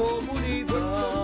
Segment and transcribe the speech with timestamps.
[0.00, 1.19] comunidad.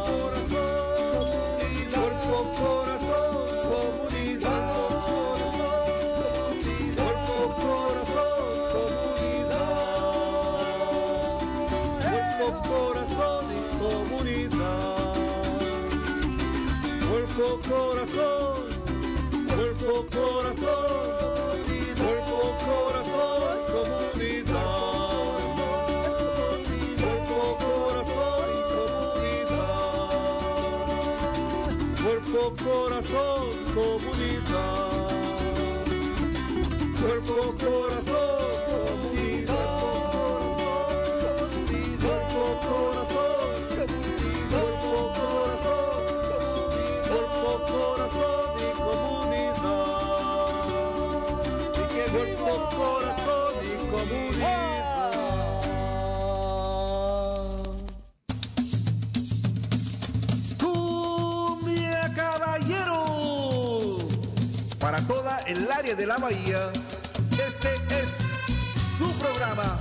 [65.47, 66.73] De la Bahía,
[67.31, 68.09] este es
[68.99, 69.79] su programa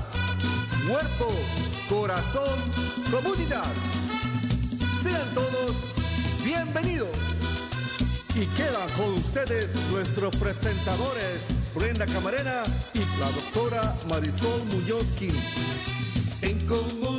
[0.86, 1.28] Muerto,
[1.90, 2.54] Corazón,
[3.10, 3.66] Comunidad.
[5.02, 5.76] Sean todos
[6.44, 7.18] bienvenidos.
[8.36, 11.40] Y quedan con ustedes nuestros presentadores,
[11.74, 15.32] Brenda Camarena y la doctora Marisol Muñozki.
[16.44, 17.15] En comunidad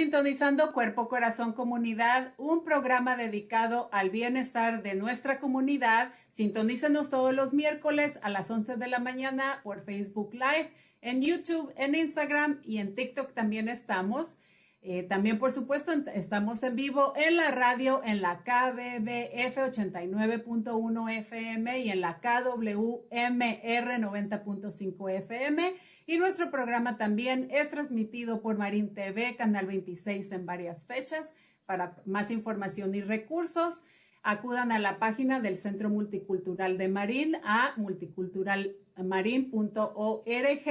[0.00, 6.14] sintonizando Cuerpo Corazón Comunidad, un programa dedicado al bienestar de nuestra comunidad.
[6.30, 10.72] Sintonícenos todos los miércoles a las 11 de la mañana por Facebook Live,
[11.02, 14.38] en YouTube, en Instagram y en TikTok también estamos.
[14.82, 21.80] Eh, también, por supuesto, estamos en vivo en la radio, en la KBBF 89.1 FM
[21.80, 25.74] y en la KWMR 90.5 FM.
[26.06, 31.34] Y nuestro programa también es transmitido por Marín TV, Canal 26 en varias fechas.
[31.66, 33.82] Para más información y recursos,
[34.22, 40.70] acudan a la página del Centro Multicultural de Marín a multiculturalmarin.org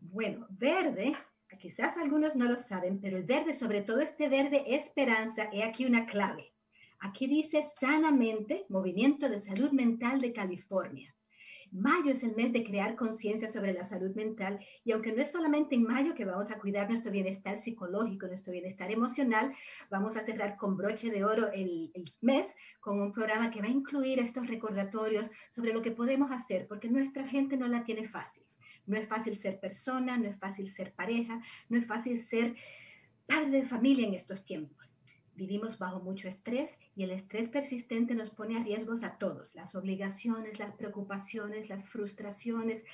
[0.00, 1.14] Bueno, verde,
[1.60, 5.84] quizás algunos no lo saben, pero el verde, sobre todo este verde esperanza, he aquí
[5.84, 6.54] una clave.
[7.00, 11.14] Aquí dice sanamente, Movimiento de Salud Mental de California.
[11.70, 15.30] Mayo es el mes de crear conciencia sobre la salud mental y aunque no es
[15.30, 19.54] solamente en mayo que vamos a cuidar nuestro bienestar psicológico, nuestro bienestar emocional,
[19.90, 23.70] vamos a cerrar con broche de oro el, mes con un programa que va a
[23.70, 28.44] incluir estos recordatorios sobre lo que podemos hacer, porque nuestra gente no la tiene fácil.
[28.86, 32.56] No es fácil ser persona, no es fácil ser pareja, no es fácil ser
[33.26, 34.97] padre de familia en estos tiempos.
[35.38, 39.54] Vivimos bajo mucho estrés y el estrés persistente nos pone a riesgos a todos.
[39.54, 42.84] Las obligaciones, las preocupaciones, las frustraciones,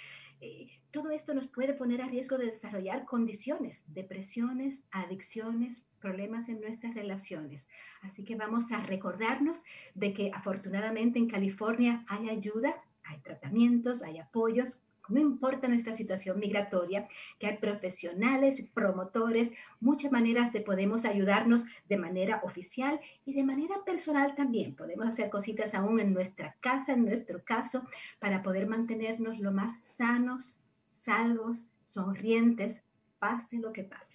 [0.43, 6.61] eh, todo esto nos puede poner a riesgo de desarrollar condiciones, depresiones, adicciones, problemas en
[6.61, 7.67] nuestras relaciones.
[8.02, 9.64] Así que vamos a recordarnos
[9.94, 12.75] de que afortunadamente en California hay ayuda,
[13.05, 17.09] hay tratamientos, hay apoyos no importa nuestra situación migratoria,
[17.39, 23.85] que hay profesionales, promotores, muchas maneras de podemos ayudarnos de manera oficial y de manera
[23.85, 24.75] personal también.
[24.75, 27.85] Podemos hacer cositas aún en nuestra casa, en nuestro caso,
[28.19, 30.59] para poder mantenernos lo más sanos,
[30.91, 32.83] salvos, sonrientes,
[33.19, 34.13] pase lo que pase.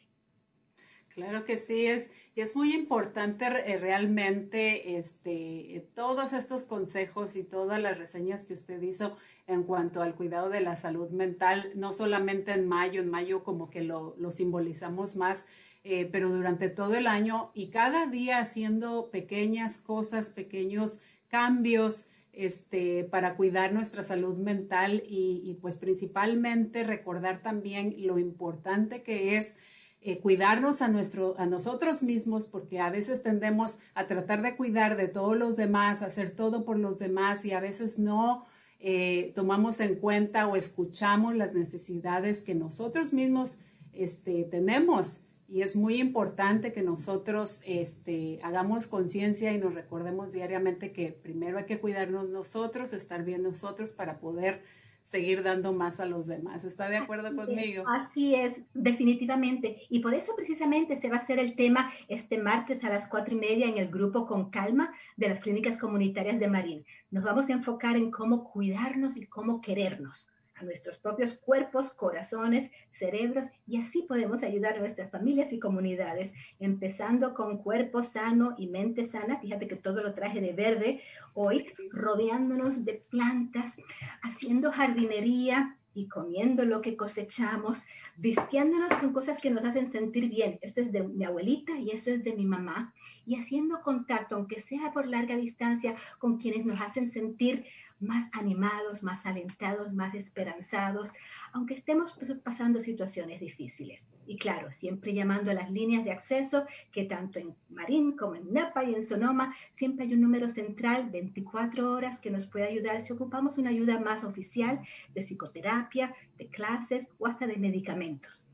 [1.09, 7.43] Claro que sí, es, y es muy importante eh, realmente este, todos estos consejos y
[7.43, 9.17] todas las reseñas que usted hizo
[9.47, 13.71] en cuanto al cuidado de la salud mental, no solamente en mayo, en mayo como
[13.71, 15.47] que lo, lo simbolizamos más,
[15.83, 23.03] eh, pero durante todo el año y cada día haciendo pequeñas cosas, pequeños cambios este,
[23.05, 29.57] para cuidar nuestra salud mental y, y pues principalmente recordar también lo importante que es
[30.01, 34.95] eh, cuidarnos a, nuestro, a nosotros mismos, porque a veces tendemos a tratar de cuidar
[34.95, 38.45] de todos los demás, hacer todo por los demás y a veces no
[38.79, 43.59] eh, tomamos en cuenta o escuchamos las necesidades que nosotros mismos
[43.91, 45.23] este, tenemos.
[45.49, 51.57] Y es muy importante que nosotros este, hagamos conciencia y nos recordemos diariamente que primero
[51.57, 54.61] hay que cuidarnos nosotros, estar bien nosotros para poder
[55.09, 56.63] seguir dando más a los demás.
[56.63, 57.83] ¿Está de acuerdo conmigo?
[57.87, 59.81] así es, definitivamente.
[59.89, 63.33] Y por eso precisamente se va a hacer el tema este martes a las cuatro
[63.33, 66.85] y media en el grupo Con Calma de las clínicas comunitarias de Marín.
[67.11, 70.29] Nos vamos a enfocar en cómo cuidarnos y cómo querernos
[70.59, 76.33] a nuestros propios cuerpos, corazones, cerebros y así podemos ayudar a nuestras familias y comunidades,
[76.59, 79.39] empezando con cuerpo sano y mente sana.
[79.39, 81.01] Fíjate que todo lo traje de verde
[81.33, 83.75] hoy, rodeándonos de plantas,
[84.21, 87.85] haciendo jardinería y comiendo lo que cosechamos,
[88.17, 90.59] vistiéndonos con cosas que nos hacen sentir bien.
[90.61, 92.93] Esto es de mi abuelita y esto es de mi mamá.
[93.25, 97.65] Y haciendo contacto, aunque sea por larga distancia, con quienes nos hacen sentir
[97.99, 101.11] más animados, más alentados, más esperanzados,
[101.53, 104.05] aunque estemos pasando situaciones difíciles.
[104.27, 108.53] Y claro, siempre llamando a las líneas de acceso, que tanto en Marín como en
[108.53, 113.01] Napa y en Sonoma, siempre hay un número central, 24 horas, que nos puede ayudar
[113.01, 114.81] si ocupamos una ayuda más oficial
[115.13, 118.45] de psicoterapia, de clases o hasta de medicamentos.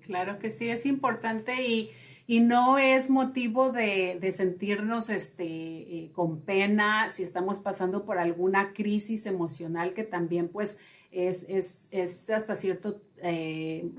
[0.00, 1.92] Claro que sí, es importante y
[2.26, 8.72] y no es motivo de, sentirnos este, eh, con pena si estamos pasando por alguna
[8.72, 10.78] crisis emocional que también pues
[11.10, 11.46] es,
[11.90, 13.90] es, hasta cierto eh,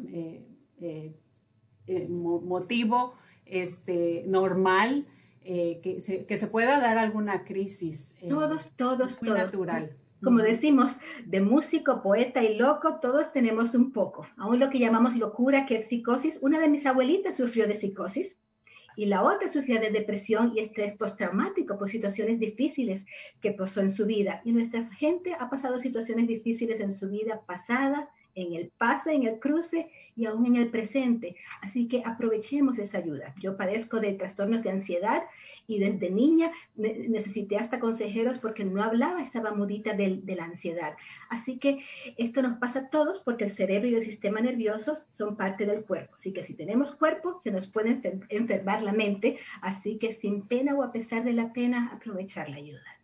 [0.81, 3.15] eh, motivo
[3.45, 5.05] este, normal
[5.43, 8.15] que se, que, se, pueda dar alguna crisis.
[8.29, 14.25] todos, todos, muy natural como decimos, de músico, poeta y loco, todos tenemos un poco.
[14.37, 16.39] Aún lo que llamamos locura, que es psicosis.
[16.41, 18.39] Una de mis abuelitas sufrió de psicosis
[18.95, 23.05] y la otra sufría de depresión y estrés postraumático por situaciones difíciles
[23.41, 24.41] que pasó en su vida.
[24.45, 29.23] Y nuestra gente ha pasado situaciones difíciles en su vida pasada, en el pase, en
[29.23, 31.35] el cruce y aún en el presente.
[31.61, 33.33] Así que aprovechemos esa ayuda.
[33.39, 35.23] Yo padezco de trastornos de ansiedad
[35.67, 40.95] y desde niña necesité hasta consejeros porque no hablaba, estaba mudita de, la ansiedad.
[41.29, 41.83] Así que
[42.17, 45.83] esto nos pasa a todos porque el cerebro y el sistema nervioso son parte del
[45.83, 46.15] cuerpo.
[46.15, 49.39] Así que si tenemos cuerpo, se nos puede enfermar la mente.
[49.61, 52.99] Así que sin pena o a pesar de la pena, aprovechar la ayuda.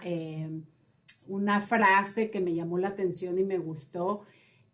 [0.05, 0.51] eh,
[1.27, 4.23] una frase que me llamó la atención y me gustó.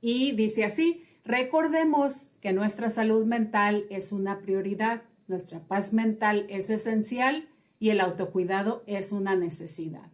[0.03, 6.71] Y dice así, Recordemos que nuestra salud mental es una prioridad, nuestra paz mental es
[6.71, 7.47] esencial
[7.79, 10.11] y el autocuidado es una necesidad.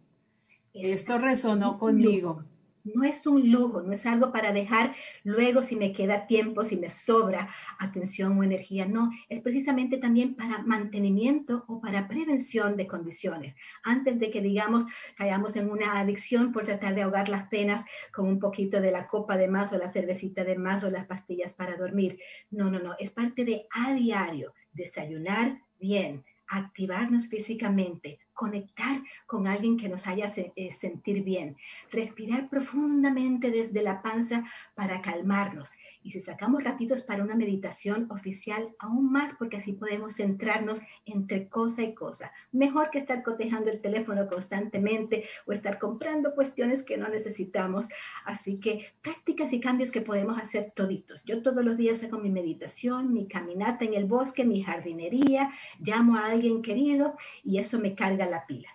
[0.73, 2.43] Esto resonó conmigo
[2.85, 6.77] no es un lujo, no es algo para dejar luego si me queda tiempo, si
[6.77, 7.49] me sobra
[7.79, 13.55] atención o energía, no, es precisamente también para mantenimiento o para prevención de condiciones.
[13.83, 14.85] Antes de que, digamos,
[15.17, 19.07] caigamos en una adicción por tratar de ahogar las penas con un poquito de la
[19.07, 22.19] copa de más o la cervecita de más o las pastillas para dormir.
[22.51, 29.77] No, no, no, es parte de a diario, desayunar bien, activarnos físicamente, conectar con alguien
[29.77, 31.55] que nos haya eh, sentir bien,
[31.91, 34.43] respirar profundamente desde la panza
[34.75, 35.71] para calmarnos.
[36.03, 41.47] Y si sacamos ratitos para una meditación oficial, aún más porque así podemos centrarnos entre
[41.47, 42.31] cosa y cosa.
[42.51, 47.87] Mejor que estar cotejando el teléfono constantemente o estar comprando cuestiones que no necesitamos.
[48.25, 51.23] Así que prácticas y cambios que podemos hacer toditos.
[51.23, 56.17] Yo todos los días hago mi meditación, mi caminata en el bosque, mi jardinería, llamo
[56.17, 58.69] a alguien querido y eso me carga la pila.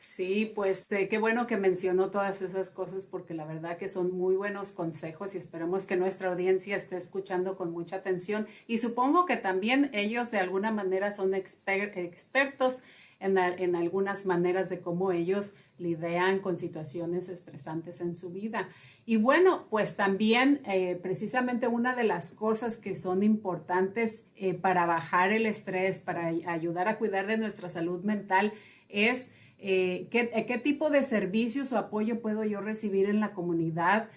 [0.00, 4.16] Sí, pues eh, qué bueno que mencionó todas esas cosas porque la verdad que son
[4.16, 9.26] muy buenos consejos y esperamos que nuestra audiencia esté escuchando con mucha atención y supongo
[9.26, 12.82] que también ellos de alguna manera son expertos
[13.18, 18.70] en, en, algunas maneras de cómo ellos lidian con situaciones estresantes en su vida.
[19.10, 24.86] Y bueno, pues también eh, precisamente una de las cosas que son importantes eh, para
[24.86, 28.52] bajar el estrés, para ayudar a cuidar de nuestra salud mental,
[28.88, 34.08] es eh, ¿qué, tipo de servicios o apoyo puedo yo recibir en la comunidad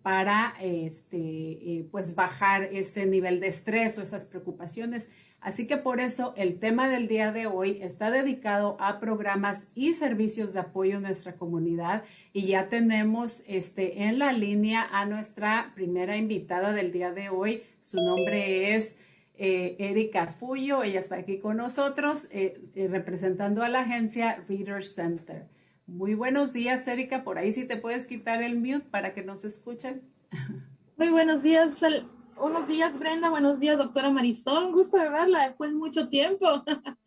[0.00, 5.10] para este, pues bajar ese nivel de estrés o esas preocupaciones.
[5.40, 9.92] Así que por eso el tema del día de hoy está dedicado a programas y
[9.92, 12.02] servicios de apoyo en nuestra comunidad
[12.32, 17.62] y ya tenemos este, en la línea a nuestra primera invitada del día de hoy.
[17.80, 18.98] Su nombre es
[19.36, 24.84] eh, Erika Fuyo, ella está aquí con nosotros eh, eh, representando a la agencia Reader
[24.84, 25.46] Center.
[25.86, 27.22] Muy buenos días, Erika.
[27.22, 30.02] Por ahí sí te puedes quitar el mute para que nos escuchen.
[30.96, 31.78] Muy buenos días,
[32.40, 33.30] buenos días, Brenda.
[33.30, 34.64] Buenos días, doctora Marisol.
[34.64, 36.64] Un gusto de verla después de mucho tiempo.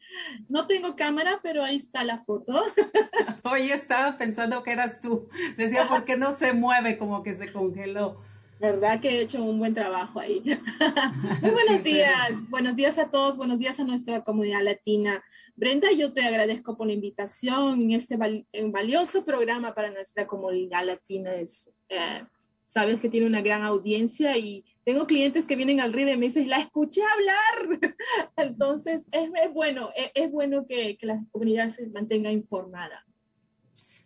[0.50, 2.52] No tengo cámara, pero ahí está la foto.
[3.50, 5.30] Hoy estaba pensando que eras tú.
[5.56, 6.98] Decía, ¿por qué no se mueve?
[6.98, 8.20] Como que se congeló.
[8.60, 10.42] ¿Verdad que he hecho un buen trabajo ahí?
[11.42, 15.24] Muy buenos días, buenos días a todos, buenos días a nuestra comunidad latina.
[15.56, 21.34] Brenda, yo te agradezco por la invitación en este valioso programa para nuestra comunidad latina.
[21.36, 22.26] Es, eh,
[22.72, 26.28] sabes que tiene una gran audiencia y tengo clientes que vienen al río y me
[26.28, 27.82] dicen, la escuché hablar.
[28.38, 33.06] Entonces, es, bueno, es, bueno que, que, la comunidad se mantenga informada.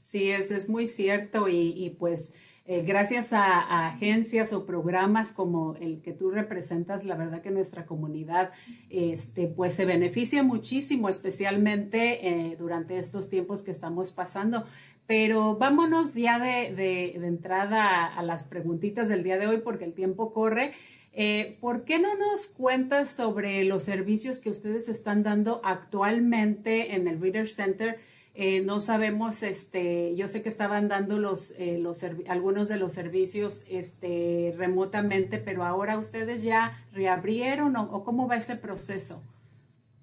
[0.02, 2.34] Sí, eso es muy cierto y, y pues
[2.68, 7.86] eh, gracias a, agencias o programas como el que tú representas, la verdad que nuestra
[7.86, 8.50] comunidad
[8.90, 14.66] este, pues se beneficia muchísimo, especialmente eh, durante estos tiempos que estamos pasando.
[15.08, 20.34] Pero vámonos ya de, entrada a, las preguntitas del día de hoy porque el tiempo
[20.34, 20.74] corre.
[21.14, 27.08] Eh, ¿Por qué no nos cuentas sobre los servicios que ustedes están dando actualmente en
[27.08, 28.00] el Reader Center?
[28.38, 32.92] Eh, no sabemos, este, yo sé que estaban dando los, eh, los algunos de los
[32.92, 39.24] servicios este, remotamente, pero ahora ustedes ya reabrieron o, cómo va ese proceso.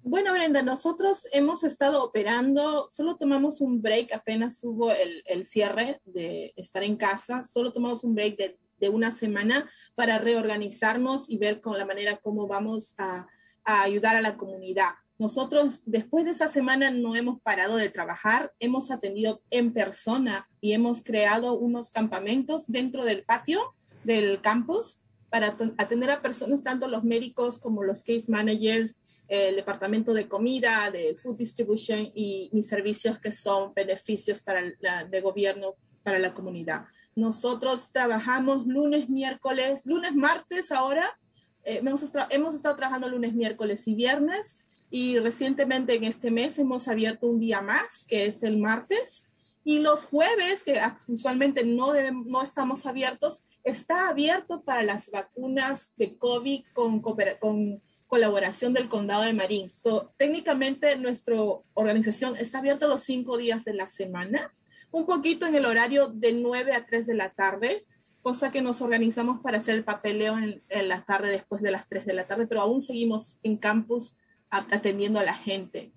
[0.05, 6.53] Bueno, Brenda, nosotros hemos estado operando, solo tomamos un break, apenas hubo el, cierre de
[6.57, 8.37] estar en casa, solo tomamos un break
[8.79, 13.27] de, una semana para reorganizarnos y ver con la manera cómo vamos a
[13.63, 14.89] ayudar a la comunidad.
[15.17, 20.73] Nosotros después de esa semana no hemos parado de trabajar, hemos atendido en persona y
[20.73, 27.05] hemos creado unos campamentos dentro del patio del campus para atender a personas, tanto los
[27.05, 29.01] médicos como los case managers,
[29.33, 35.05] el departamento de comida, de food distribution y mis servicios que son beneficios para la,
[35.05, 35.73] de gobierno
[36.03, 36.85] para la comunidad.
[37.15, 41.17] Nosotros trabajamos lunes, miércoles, lunes, martes ahora.
[41.63, 44.59] Eh, hemos, hemos estado trabajando lunes, miércoles y viernes
[44.91, 49.25] y recientemente en este mes hemos abierto un día más, que es el martes,
[49.63, 56.15] y los jueves, que usualmente no, no estamos abiertos, está abierto para las vacunas de
[56.17, 57.81] COVID con, con
[58.13, 59.71] colaboración del condado de Marín.
[59.71, 61.35] So, técnicamente nuestra
[61.73, 64.53] organización está abierta los cinco días de la semana,
[64.91, 67.87] un poquito en el horario de 9 a 3 de la tarde,
[68.21, 71.89] cosa que nos organizamos para hacer el papeleo en, en la tarde después de las
[71.89, 74.17] 3 de la tarde, pero aún seguimos en campus
[74.51, 75.91] atendiendo a la gente.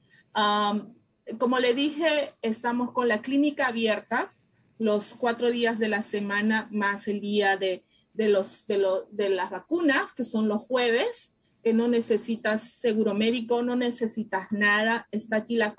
[1.38, 4.32] como le dije, estamos con la clínica abierta
[4.78, 9.50] los cuatro días de la semana más el día de, de los, de, de las
[9.50, 11.35] vacunas, que son los jueves,
[11.66, 15.08] que no necesitas seguro médico, no necesitas nada.
[15.10, 15.74] Está aquí la,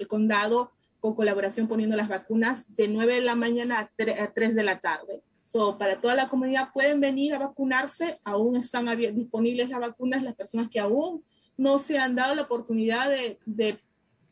[0.00, 3.90] el condado con colaboración poniendo las vacunas de 9 de la mañana a
[4.32, 5.22] 3, de la tarde.
[5.44, 10.34] So, para toda la comunidad pueden venir a vacunarse, aún están disponibles las vacunas, las
[10.34, 11.22] personas que aún
[11.58, 13.78] no se han dado la oportunidad de, de,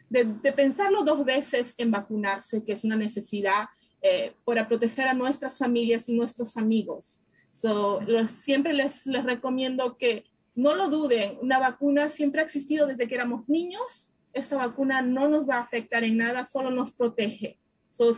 [0.08, 3.66] de, pensarlo dos veces en vacunarse, que es una necesidad
[4.00, 7.20] eh, para proteger a nuestras familias y nuestros amigos.
[7.52, 13.06] So, siempre les, les recomiendo que no lo duden, una vacuna siempre ha existido desde
[13.06, 17.58] que éramos niños, esta vacuna no nos va a afectar en nada, solo nos protege.
[17.90, 18.10] So,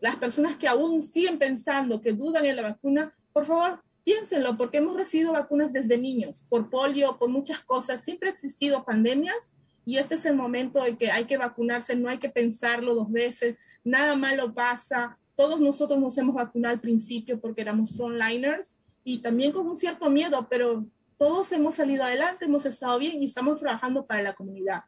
[0.00, 4.78] las personas que aún siguen pensando, que dudan en la vacuna, por favor, Piénsenlo, porque
[4.78, 8.02] hemos recibido vacunas desde niños, por polio, por muchas cosas.
[8.02, 9.52] Siempre ha existido pandemias
[9.86, 13.10] y este es el momento en que hay que vacunarse, no hay que pensarlo dos
[13.10, 15.18] veces, nada malo pasa.
[15.36, 20.10] Todos nosotros nos hemos vacunado al principio porque éramos frontliners y también con un cierto
[20.10, 20.84] miedo, pero
[21.18, 24.82] todos hemos salido adelante, hemos estado bien y estamos trabajando para la comunidad.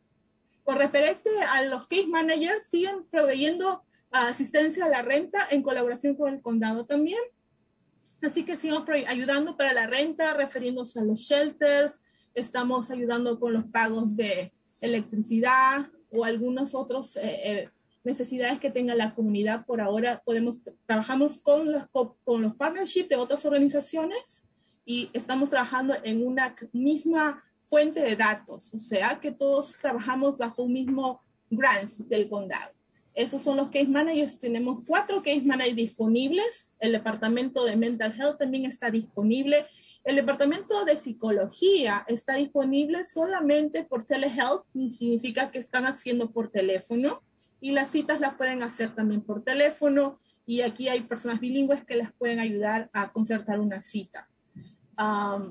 [0.64, 6.32] Con referente a los case managers, siguen proveyendo asistencia a la renta en colaboración con
[6.32, 7.20] el condado también.
[8.22, 12.00] Así que sigamos ayudando para la renta, refiriéndose a los shelters,
[12.34, 17.70] estamos ayudando con los pagos de electricidad o algunas otras eh, eh,
[18.02, 19.66] necesidades que tenga la comunidad.
[19.66, 21.84] Por ahora podemos, trabajamos con los,
[22.24, 24.42] con los partnerships de otras organizaciones
[24.84, 30.62] y estamos trabajando en una misma fuente de datos, o sea que todos trabajamos bajo
[30.62, 32.72] un mismo grant del condado.
[33.14, 34.40] Esos son los case managers.
[34.40, 36.72] Tenemos cuatro case managers disponibles.
[36.80, 39.66] El departamento de mental health también está disponible.
[40.02, 47.22] El departamento de psicología está disponible solamente por telehealth, significa que están haciendo por teléfono
[47.60, 51.96] y las citas las pueden hacer también por teléfono y aquí hay personas bilingües que
[51.96, 54.28] les pueden ayudar a concertar una cita.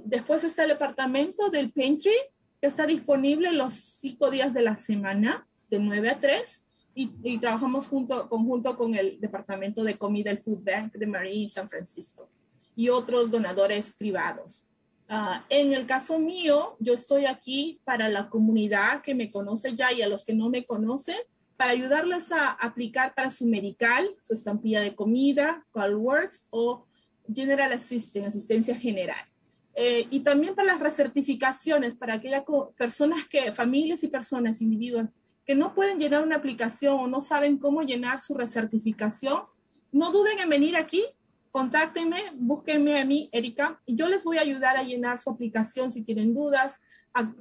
[0.05, 2.15] Después está el departamento del pantry
[2.61, 6.61] que está disponible los cinco días de la semana, de 9 a 3,
[6.95, 11.67] y, trabajamos junto, conjunto con el departamento de comida, el Food Bank de Marie San
[11.67, 12.29] Francisco
[12.75, 14.69] y otros donadores privados.
[15.09, 19.91] Ah, en el caso mío, yo estoy aquí para la comunidad que me conoce ya
[19.91, 21.17] y a los que no me conocen,
[21.57, 26.85] para ayudarles a aplicar para su medical, su estampilla de comida, CallWorks o
[27.33, 29.32] General Assistance, asistencia general.
[29.75, 32.43] Eh, y también para las recertificaciones, para aquellas
[32.77, 35.07] personas que, familias y personas, individuos
[35.45, 39.43] que no pueden llenar una aplicación o no saben cómo llenar su recertificación,
[39.91, 41.03] no duden en venir aquí,
[41.51, 45.91] contáctenme, búsquenme a mí, Erika, y yo les voy a ayudar a llenar su aplicación
[45.91, 46.79] si tienen dudas.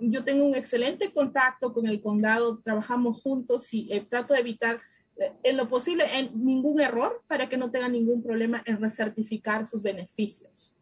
[0.01, 4.81] Yo tengo un excelente contacto con el condado, trabajamos juntos y eh, trato de evitar
[5.17, 9.83] eh, en lo posible ningún error para que no tengan ningún problema en recertificar sus
[9.83, 10.75] beneficios.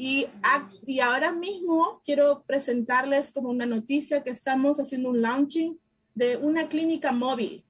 [0.00, 0.26] Y,
[1.02, 5.76] ahora mismo quiero presentarles como una noticia que estamos haciendo un launching
[6.14, 7.64] de una clínica móvil.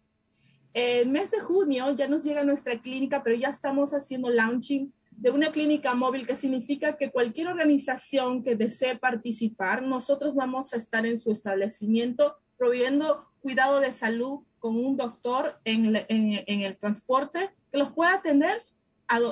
[0.74, 5.30] El mes de junio ya nos llega nuestra clínica, pero ya estamos haciendo launching de
[5.30, 11.06] una clínica móvil, que significa que cualquier organización que desee participar, nosotros vamos a estar
[11.06, 17.78] en su establecimiento proveyendo cuidado de salud con un doctor en, en, el transporte que
[17.78, 18.62] los pueda atender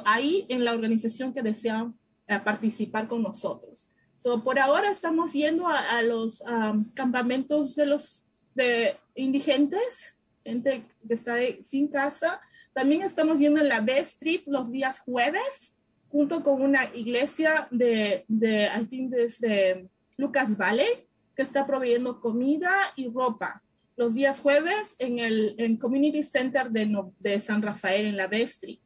[0.07, 1.95] ahí en la organización que desean
[2.29, 3.89] eh, participar con nosotros.
[4.19, 11.15] So, por ahora estamos yendo a, los um, campamentos de los de indigentes, gente que
[11.15, 12.41] está sin casa.
[12.73, 15.75] También estamos yendo en la B Street los días jueves,
[16.09, 22.75] junto con una iglesia de, de I think desde Lucas Valley, que está proveyendo comida
[22.97, 23.63] y ropa.
[23.97, 28.81] Los días jueves en el Community Center de, de San Rafael, en la B Street.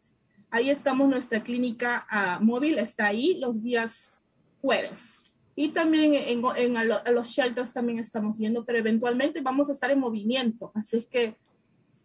[0.50, 4.14] Ahí estamos, nuestra clínica uh, móvil está ahí los días
[4.60, 5.20] jueves.
[5.54, 9.90] Y también en, en a, los shelters también estamos yendo, pero eventualmente vamos a estar
[9.90, 10.72] en movimiento.
[10.74, 11.36] Así es que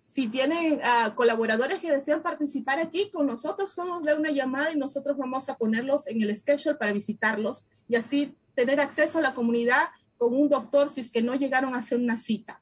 [0.08, 4.78] si tienen uh, colaboradores que desean participar aquí con nosotros, somos de una llamada y
[4.78, 9.34] nosotros vamos a ponerlos en el schedule para visitarlos y así tener acceso a la
[9.34, 12.62] comunidad con un doctor si es que no llegaron a hacer una cita.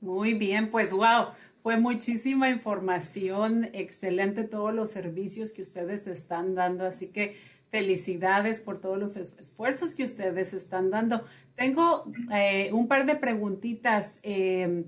[0.00, 1.28] Muy bien, pues wow,
[1.64, 7.38] fue muchísima información, excelente todos los servicios que ustedes están dando, así que
[7.70, 11.24] felicidades por todos los esfuerzos que ustedes están dando.
[11.56, 14.20] Tengo eh, un par de preguntitas.
[14.22, 14.84] Em,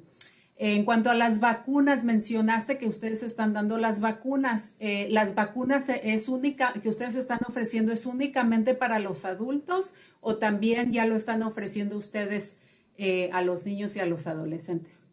[0.57, 4.75] en cuanto a las vacunas, mencionaste que ustedes están dando las vacunas.
[4.79, 10.37] Eh, ¿Las vacunas es única, que ustedes están ofreciendo es únicamente para los adultos o
[10.37, 12.59] también ya lo están ofreciendo ustedes
[12.99, 15.07] eh, a los niños y a los adolescentes?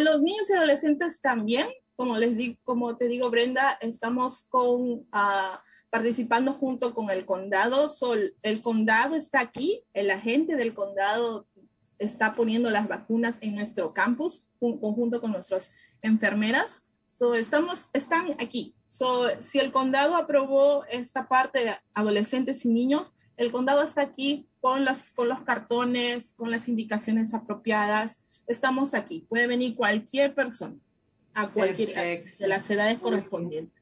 [0.00, 1.68] Los niños y adolescentes también.
[1.96, 4.80] Como les digo, como te digo, Brenda, estamos con...
[4.92, 5.58] Uh,
[5.90, 7.88] participando junto con el condado.
[7.88, 11.46] Sol, el condado está aquí, el agente del condado
[11.98, 15.70] está poniendo las vacunas en nuestro campus conjunto con nuestras
[16.02, 16.82] enfermeras.
[17.06, 18.74] So, estamos, están aquí.
[18.88, 24.48] So, si el condado aprobó esta parte de adolescentes y niños, el condado está aquí
[24.60, 28.27] con, las, con los cartones, con las indicaciones apropiadas.
[28.48, 29.24] Estamos aquí.
[29.28, 30.76] Puede venir cualquier persona
[31.34, 33.78] a cualquier de las edades correspondientes.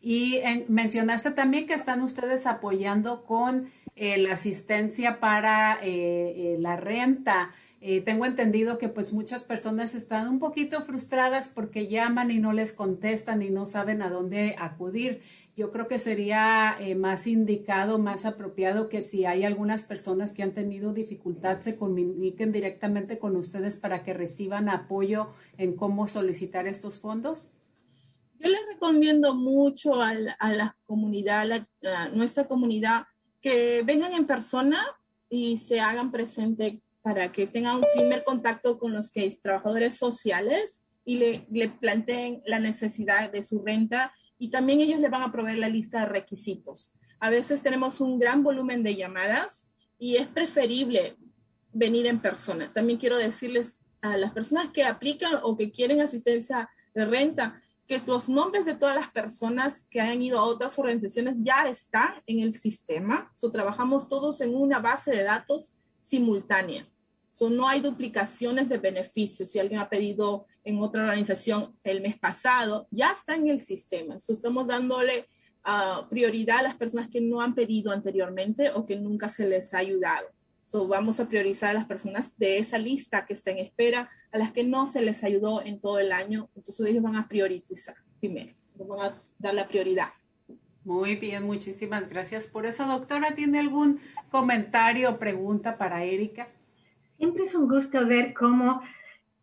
[0.00, 6.76] Y mencionaste también que están ustedes apoyando con eh, la asistencia para eh, eh, la
[6.76, 7.50] renta.
[8.04, 12.72] tengo entendido que pues muchas personas están un poquito frustradas porque llaman y no les
[12.72, 15.20] contestan y no saben a dónde acudir.
[15.58, 20.54] Yo creo que sería más indicado, más apropiado que si hay algunas personas que han
[20.54, 27.00] tenido dificultad se comuniquen directamente con ustedes para que reciban apoyo en cómo solicitar estos
[27.00, 27.50] fondos.
[28.38, 33.06] Yo les recomiendo mucho a la, comunidad, a, nuestra comunidad,
[33.40, 34.86] que vengan en persona
[35.28, 39.96] y se hagan presente para que tengan un primer contacto con los que es trabajadores
[39.96, 45.22] sociales y le, le planteen la necesidad de su renta y también ellos le van
[45.22, 46.92] a proveer la lista de requisitos.
[47.20, 51.16] A veces tenemos un gran volumen de llamadas y es preferible
[51.72, 52.72] venir en persona.
[52.72, 58.00] También quiero decirles a las personas que aplican o que quieren asistencia de renta, que
[58.06, 62.40] los nombres de todas las personas que han ido a otras organizaciones ya están en
[62.40, 63.32] el sistema.
[63.34, 66.86] So, trabajamos todos en una base de datos simultánea.
[67.30, 69.50] So, no hay duplicaciones de beneficios.
[69.50, 74.16] Si alguien ha pedido en otra organización el mes pasado, ya está en el sistema.
[74.16, 75.28] Estamos dándole
[75.66, 79.74] uh, prioridad a las personas que no han pedido anteriormente o que nunca se les
[79.74, 80.28] ha ayudado.
[80.64, 84.38] So, vamos a priorizar a las personas de esa lista que está en espera, a
[84.38, 86.50] las que no se les ayudó en todo el año.
[86.54, 90.08] Entonces ellos van a priorizar primero, van a dar la prioridad.
[90.84, 92.86] Muy bien, muchísimas gracias por eso.
[92.86, 96.48] Doctora, ¿tiene algún comentario o pregunta para Erika?
[97.18, 98.80] Siempre es un gusto ver cómo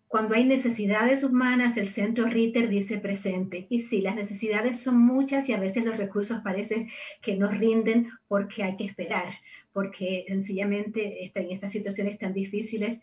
[0.07, 3.67] cuando hay necesidades humanas, el centro Ritter dice presente.
[3.69, 6.89] Y sí, las necesidades son muchas y a veces los recursos parecen
[7.21, 9.27] que no rinden porque hay que esperar
[9.75, 13.01] porque sencillamente en estas situaciones tan difíciles,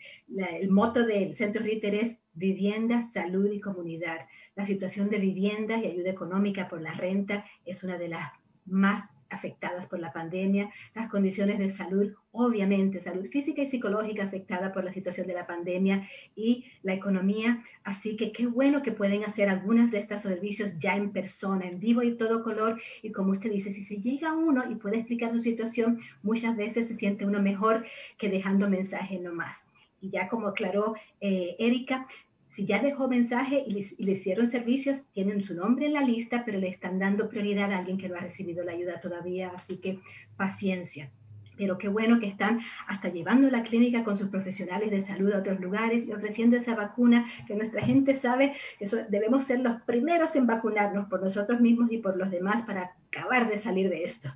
[0.58, 4.26] el moto del Centro Ritter es vivienda, salud y comunidad.
[4.56, 8.32] La situación de vivienda y ayuda económica por la renta es una de las
[8.64, 14.72] más afectadas por la pandemia, las condiciones de salud, obviamente, salud física y psicológica afectada
[14.72, 17.62] por la situación de la pandemia y la economía.
[17.84, 21.80] Así que qué bueno que pueden hacer algunas de estos servicios ya en persona, en
[21.80, 22.80] vivo y todo color.
[23.02, 26.88] Y como usted dice, si se llega uno y puede explicar su situación, muchas veces
[26.88, 27.84] se siente uno mejor
[28.18, 29.64] que dejando mensaje nomás.
[30.00, 32.08] Y ya como aclaró eh, Erika,
[32.52, 33.72] si ya dejó mensaje y
[34.04, 37.78] le, hicieron servicios, tienen su nombre en la lista, pero le están dando prioridad a
[37.78, 39.50] alguien que no ha recibido la ayuda todavía.
[39.56, 40.00] Así que
[40.36, 41.10] paciencia.
[41.56, 45.38] Pero qué bueno que están hasta llevando la clínica con sus profesionales de salud a
[45.38, 50.36] otros lugares y ofreciendo esa vacuna que nuestra gente sabe que debemos ser los primeros
[50.36, 54.28] en vacunarnos por nosotros mismos y por los demás para acabar de salir de esto.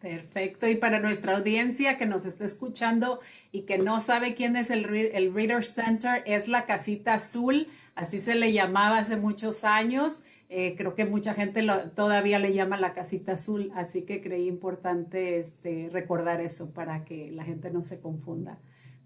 [0.04, 0.68] Perfecto.
[0.68, 3.22] Y para nuestra audiencia que nos está escuchando
[3.54, 8.36] y que no sabe quién es el, Reader Center, es la casita azul, así se
[8.36, 10.26] le llamaba hace muchos años.
[10.50, 15.40] Eh, creo que mucha gente todavía le llama la casita azul, así que creí importante
[15.40, 18.60] este, recordar eso para que la gente no se confunda.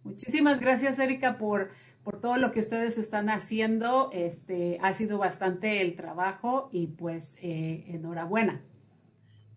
[0.03, 1.69] Muchísimas gracias, Erika, por,
[2.03, 4.09] por todo lo que ustedes están haciendo.
[4.13, 8.63] Este, ha sido bastante el trabajo y pues eh, enhorabuena.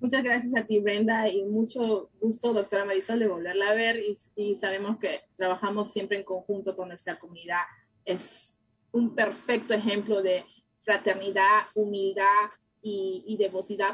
[0.01, 4.01] Muchas gracias a ti, Brenda, y mucho gusto, doctora Marisol, de volverla a ver.
[4.35, 7.61] Y, sabemos que trabajamos siempre en conjunto con nuestra comunidad.
[8.07, 8.57] Es
[8.93, 10.45] un perfecto ejemplo de
[10.81, 12.25] fraternidad, humildad
[12.83, 13.39] y, y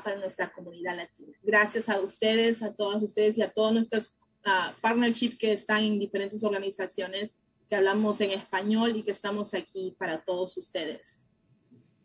[0.05, 1.37] para nuestra comunidad latina.
[1.43, 4.17] Gracias a ustedes, a todas ustedes y a todos nuestros
[4.47, 7.37] uh, partnerships que están en diferentes organizaciones
[7.69, 11.27] que hablamos en español y que estamos aquí para todos ustedes.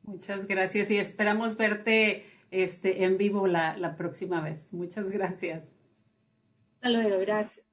[0.01, 4.71] Muchas gracias y esperamos verte este, en vivo la, la próxima vez.
[4.71, 5.63] Muchas gracias.
[6.75, 7.65] Hasta luego, gracias.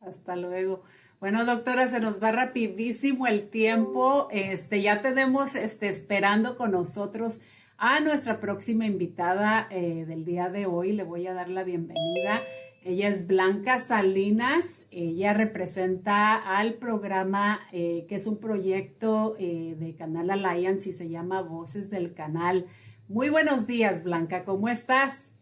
[0.00, 0.82] Hasta luego.
[1.20, 4.26] Bueno, doctora, se nos va rapidísimo el tiempo.
[4.32, 7.42] Este, ya tenemos este, esperando con nosotros
[7.78, 10.92] a nuestra próxima invitada eh, del día de hoy.
[10.92, 12.42] Le voy a dar la bienvenida.
[12.84, 14.88] Ella es Blanca Salinas.
[14.90, 21.08] Ella representa al programa eh, que es un proyecto eh, de Canal Alliance y se
[21.08, 22.66] llama Voces del Canal.
[23.12, 25.32] Muy buenos días, Blanca, ¿cómo estás?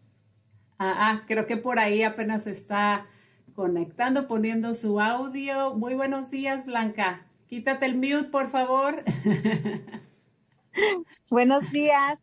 [0.77, 3.07] Ah, ah, creo que por ahí apenas está
[3.55, 5.73] conectando, poniendo su audio.
[5.73, 7.25] Muy buenos días, Blanca.
[7.47, 9.01] Quítate el mute, por favor.
[11.31, 12.19] buenos días.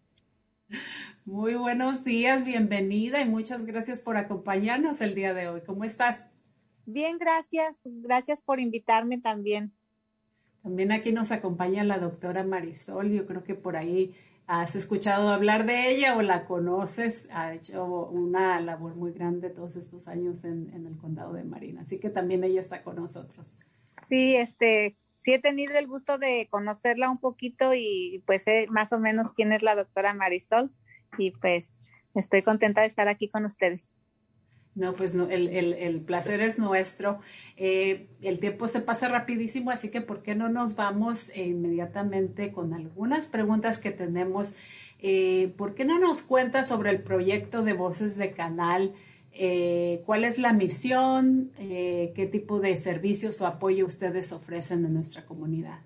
[1.25, 5.63] Muy buenos días, bienvenida y muchas gracias por acompañarnos el día de hoy.
[5.63, 6.27] ¿Cómo estás?
[6.85, 7.81] Bien, gracias.
[7.85, 9.73] Gracias por invitarme también.
[10.63, 13.11] También aquí nos acompaña la doctora Marisol.
[13.11, 14.15] Yo creo que por ahí
[14.49, 17.29] has escuchado hablar de ella o la conoces.
[17.33, 21.83] Ha hecho una labor muy grande todos estos años en, el condado de Marina.
[21.83, 23.55] Así que también ella está con nosotros.
[24.09, 28.91] Sí, este, sí he tenido el gusto de conocerla un poquito y pues sé más
[28.95, 30.73] o menos quién es la doctora Marisol
[31.19, 31.75] y pues
[32.15, 33.93] estoy contenta de estar aquí con ustedes.
[34.79, 37.19] No, pues no, el, el, el placer es nuestro.
[37.57, 42.73] Eh, el tiempo se pasa rapidísimo, así que ¿por qué no nos vamos inmediatamente con
[42.73, 44.55] algunas preguntas que tenemos?
[45.01, 48.95] Eh, ¿Por qué no nos cuenta sobre el proyecto de Voces de Canal?
[49.33, 51.51] Eh, ¿Cuál es la misión?
[51.59, 55.81] ¿Qué tipo de servicios o apoyo ustedes ofrecen en nuestra comunidad?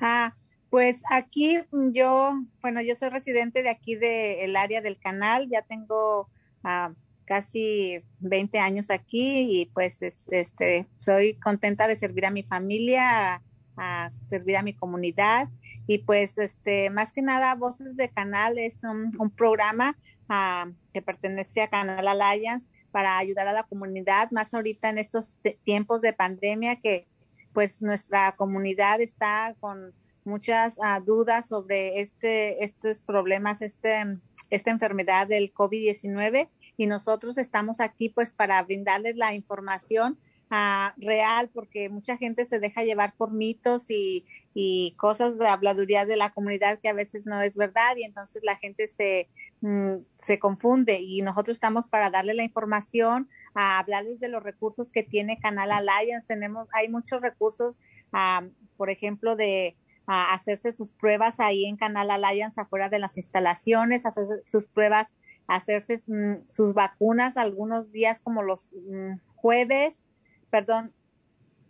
[0.00, 0.34] Ah,
[0.70, 1.58] pues aquí
[1.92, 6.30] yo, bueno, yo soy residente de aquí del área del canal, ya tengo...
[6.64, 6.94] Ah,
[7.26, 13.42] casi 20 años aquí y pues este soy contenta de servir a mi familia,
[13.76, 15.48] a, servir a mi comunidad.
[15.86, 19.96] Y pues este más que nada Voces de Canal es un, programa
[20.28, 25.28] ah, que pertenece a Canal Alliance para ayudar a la comunidad, más ahorita en estos
[25.64, 27.06] tiempos de pandemia que
[27.52, 29.92] pues nuestra comunidad está con
[30.24, 34.18] muchas ah, dudas sobre este estos problemas, este
[34.50, 40.18] esta enfermedad del COVID-19 y nosotros estamos aquí pues para brindarles la información
[40.50, 46.06] uh, real porque mucha gente se deja llevar por mitos y, y, cosas de habladuría
[46.06, 49.28] de la comunidad que a veces no es verdad y entonces la gente se,
[49.60, 54.90] mm, se confunde y nosotros estamos para darle la información, a hablarles de los recursos
[54.90, 56.26] que tiene Canal Alliance.
[56.26, 57.76] Tenemos, hay muchos recursos,
[58.12, 63.16] uh, por ejemplo, de a hacerse sus pruebas ahí en Canal Alliance afuera de las
[63.16, 65.08] instalaciones, hacer sus pruebas
[65.46, 70.02] hacerse mm, sus vacunas algunos días como los mm, jueves,
[70.50, 70.92] perdón,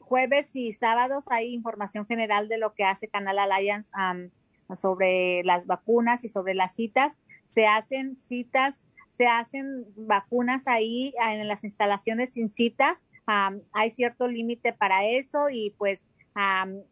[0.06, 3.90] jueves y sábados hay información general de lo que hace Canal Alliance
[4.80, 7.16] sobre las vacunas y sobre las citas.
[7.44, 13.00] Se hacen citas, se hacen vacunas ahí en las instalaciones sin cita.
[13.72, 16.02] hay cierto límite para eso y pues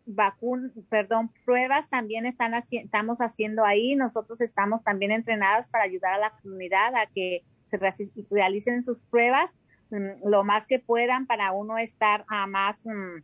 [0.06, 3.94] vacun, perdón, pruebas también están estamos haciendo ahí.
[3.94, 7.78] Nosotros estamos también entrenadas para ayudar a la comunidad a que se
[8.30, 9.50] realicen sus pruebas
[9.90, 13.22] mm, lo más que puedan para uno estar a más, mm,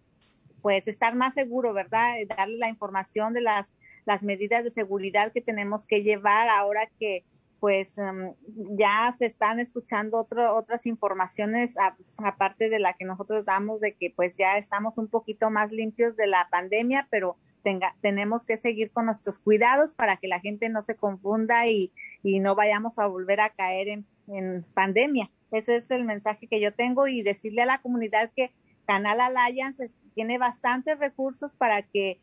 [0.63, 2.15] pues estar más seguro, ¿verdad?
[2.29, 3.71] Darle la información de las,
[4.05, 7.25] las medidas de seguridad que tenemos que llevar ahora que
[7.61, 8.35] pues em,
[8.79, 11.75] ya se están escuchando otras informaciones
[12.17, 16.17] aparte de la que nosotros damos de que pues ya estamos un poquito más limpios
[16.17, 20.71] de la pandemia, pero tenga, tenemos que seguir con nuestros cuidados para que la gente
[20.71, 21.93] no se confunda y,
[22.23, 25.31] y no vayamos a volver a caer en, en, pandemia.
[25.53, 28.53] Ese es el mensaje que yo tengo y decirle a la comunidad que
[28.87, 32.21] Canal Alliance tiene bastantes recursos para que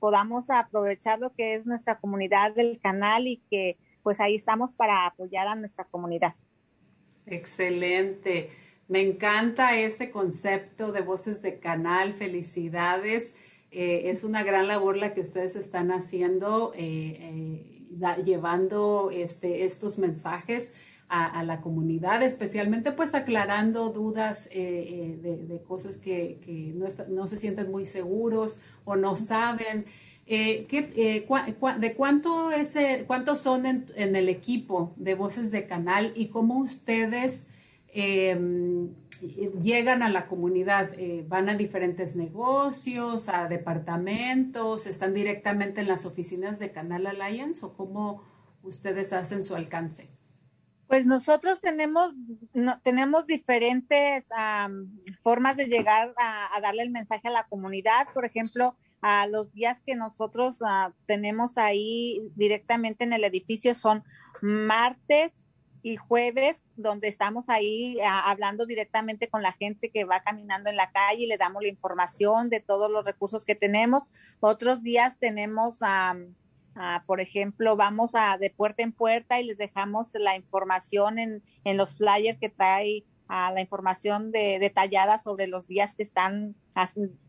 [0.00, 5.04] podamos aprovechar lo que es nuestra comunidad del canal y que pues ahí estamos para
[5.04, 6.36] apoyar a nuestra comunidad.
[7.26, 8.50] Excelente.
[8.86, 12.12] Me encanta este concepto de voces de canal.
[12.12, 13.34] Felicidades.
[13.72, 17.18] Eh, es una gran labor la que ustedes están haciendo, eh,
[17.98, 20.74] eh, llevando este, estos mensajes
[21.08, 26.72] a, la comunidad, especialmente pues aclarando dudas de, cosas que,
[27.08, 29.86] no, se sienten muy seguros o no saben.
[30.28, 31.26] Eh, eh,
[31.78, 37.48] ¿De cuánto es, cuántos son en, el equipo de voces de canal y cómo ustedes
[37.92, 38.88] em,
[39.62, 40.90] llegan a la comunidad?
[40.98, 44.88] Eh, ¿Van a diferentes negocios, a departamentos?
[44.88, 48.24] ¿Están directamente en las oficinas de Canal Alliance o cómo
[48.64, 50.08] ustedes hacen su alcance?
[50.88, 52.14] Pues nosotros tenemos,
[52.82, 54.24] tenemos diferentes
[55.22, 58.06] formas de llegar a, darle el mensaje a la comunidad.
[58.14, 64.04] Por ejemplo, a los días que nosotros ah, tenemos ahí directamente en el edificio son
[64.42, 65.32] martes
[65.82, 70.76] y jueves, donde estamos ahí ah, hablando directamente con la gente que va caminando en
[70.76, 74.02] la calle y le damos la información de todos los recursos que tenemos.
[74.40, 75.76] Otros días tenemos,
[77.06, 81.76] por ejemplo, vamos a de puerta en puerta y les dejamos la información en, en
[81.76, 86.54] los flyers que trae a la información de, detallada sobre los días que están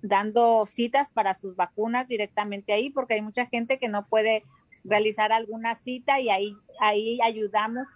[0.01, 4.43] dando citas para sus vacunas directamente ahí, porque hay mucha gente que no puede
[4.83, 7.88] realizar alguna cita y ahí, ahí ayudamos,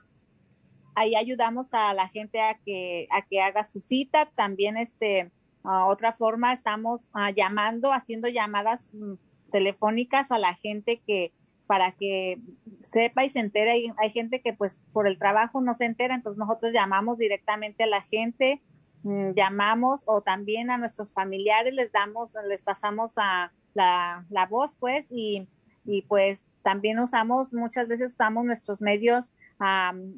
[0.96, 4.28] ahí ayudamos a la gente a que, a que haga su cita.
[4.36, 5.32] También este,
[5.64, 9.14] otra forma estamos ah, llamando, haciendo llamadas mm,
[9.52, 11.34] telefónicas a la gente que,
[11.68, 12.40] para que
[12.82, 13.72] sepa y se entere.
[13.72, 17.84] Hay, hay, gente que pues por el trabajo no se entera, entonces nosotros llamamos directamente
[17.84, 18.62] a la gente
[19.04, 25.08] llamamos o también a nuestros familiares les damos, les pasamos a la, la voz, pues,
[25.10, 25.48] y,
[25.86, 29.26] y pues también usamos, muchas veces usamos nuestros medios,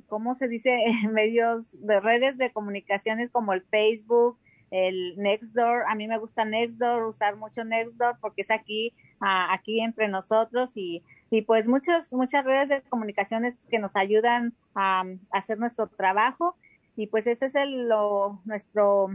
[0.08, 0.78] ¿cómo se dice?
[1.12, 4.38] medios de redes de comunicaciones como el Facebook,
[4.72, 5.84] el Nextdoor.
[5.88, 11.04] A mí me gusta Nextdoor, usar mucho Nextdoor porque es aquí, aquí entre nosotros y,
[11.30, 16.56] y pues muchas, muchas redes de comunicaciones que nos ayudan a, hacer nuestro trabajo.
[16.96, 19.08] Y pues ese es el, lo, nuestro,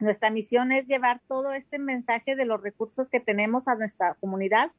[0.00, 4.72] nuestra misión es llevar todo este mensaje de los recursos que tenemos a nuestra comunidad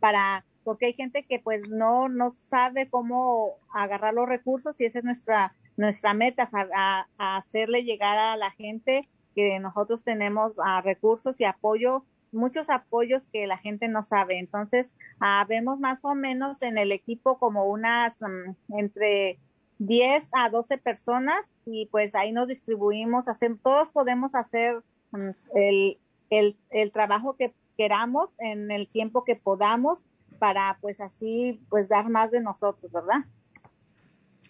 [0.00, 4.98] para porque hay gente que pues no, no sabe cómo agarrar los recursos y esa
[4.98, 11.40] es nuestra, nuestra meta, a, hacerle llegar a la gente que nosotros tenemos a recursos
[11.40, 14.38] y apoyo, muchos apoyos que la gente no sabe.
[14.38, 14.88] Entonces,
[15.20, 19.38] uh, vemos más o menos en el equipo como unas mm, entre
[19.78, 24.82] 10 a 12 personas y pues ahí nos distribuimos, hacer, todos podemos hacer
[25.12, 25.98] mm, el,
[26.30, 29.98] el, el trabajo que queramos en el tiempo que podamos
[30.38, 33.24] para pues así pues dar más de nosotros, ¿verdad?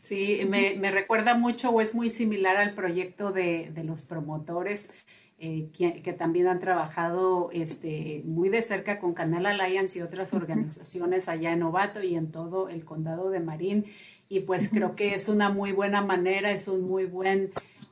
[0.01, 4.91] Sí, me, me recuerda mucho o es muy similar al proyecto de, de los promotores
[5.38, 10.33] eh, que, que, también han trabajado este, muy de cerca con Canal Alliance y otras
[10.33, 13.85] organizaciones allá en Novato y en todo el condado de Marín.
[14.29, 17.51] Y pues creo que es una muy buena manera, es un muy buen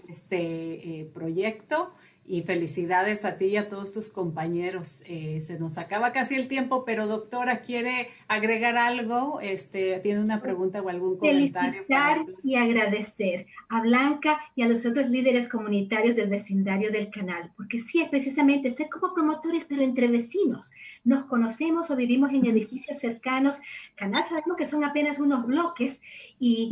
[0.09, 1.93] este, eh, proyecto
[2.25, 5.03] y felicidades a ti y a todos tus compañeros.
[5.07, 9.41] Eh, se nos acaba casi el tiempo, pero doctora, ¿quiere agregar algo?
[9.41, 11.85] Este, ¿Tiene una pregunta o algún comentario?
[11.85, 17.51] Felicitar y agradecer a Blanca y a los otros líderes comunitarios del vecindario del canal,
[17.57, 20.71] porque sí es precisamente ser como promotores, pero entre vecinos.
[21.05, 23.59] Nos conocemos o vivimos en edificios cercanos.
[23.97, 26.01] Canal sabemos que son apenas unos bloques
[26.39, 26.71] y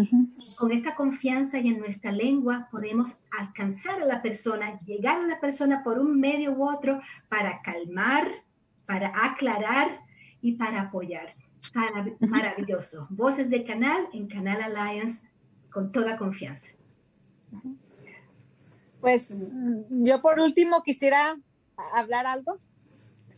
[0.57, 5.40] con esta confianza y en nuestra lengua podemos alcanzar a la persona, llegar a la
[5.41, 8.31] persona por un medio u otro para calmar,
[8.87, 10.01] para aclarar
[10.41, 11.35] y para apoyar.
[12.21, 13.07] Maravilloso.
[13.11, 15.23] Voces de canal en Canal Alliance
[15.71, 16.69] con toda confianza.
[19.01, 19.33] Pues
[19.89, 21.39] yo por último quisiera
[21.95, 22.59] hablar algo.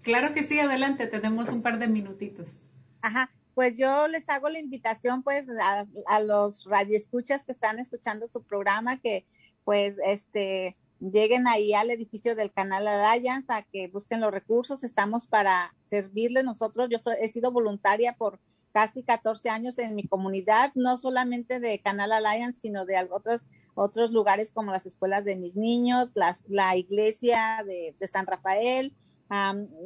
[0.03, 2.59] Claro que sí, adelante, tenemos un par de minutitos.
[3.01, 8.27] Ajá, pues yo les hago la invitación pues a, a los radioescuchas que están escuchando
[8.27, 9.27] su programa que
[9.65, 10.75] pues este
[11.11, 14.85] lleguen ahí al edificio del canal Alliance a que busquen los recursos.
[14.85, 16.89] Estamos para servirles nosotros.
[16.89, 18.39] Yo he sido voluntaria por
[18.73, 23.43] casi 14 años en mi comunidad, no solamente de Canal Alliance, sino de otros,
[23.75, 28.95] otros lugares como las escuelas de mis niños, las, la iglesia de, de San Rafael.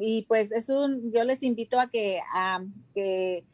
[0.01, 2.63] y pues es un, yo les invito a que, a
[2.95, 3.45] que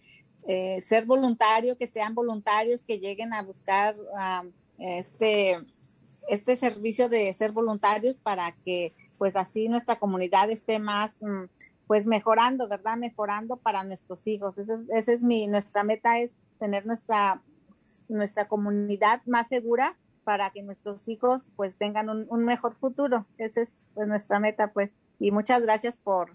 [0.49, 3.95] eh, ser voluntario, que sean voluntarios, que lleguen a buscar
[4.79, 5.59] este
[6.29, 11.45] este servicio de ser voluntarios para que pues así nuestra comunidad esté más mm,
[11.87, 12.97] pues mejorando, ¿verdad?
[12.97, 14.57] Mejorando para nuestros hijos.
[14.59, 17.43] Esa es, mi, nuestra meta es tener nuestra,
[18.09, 23.27] nuestra comunidad más segura para que nuestros hijos pues tengan un, mejor futuro.
[23.39, 24.91] Esa es pues, nuestra meta pues.
[25.19, 26.33] Y muchas gracias por,